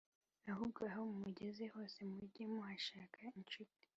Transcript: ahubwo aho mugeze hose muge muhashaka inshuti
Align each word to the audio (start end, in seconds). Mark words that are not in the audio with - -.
ahubwo 0.51 0.79
aho 0.89 1.01
mugeze 1.21 1.63
hose 1.73 1.99
muge 2.13 2.43
muhashaka 2.53 3.19
inshuti 3.39 3.81